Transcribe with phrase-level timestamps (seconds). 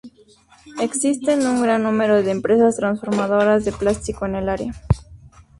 [0.79, 4.73] Existen un gran número de empresas transformadoras de plástico en el área.